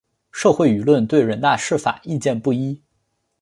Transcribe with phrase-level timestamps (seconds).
[0.31, 2.81] 社会舆论对人大释法意见不一。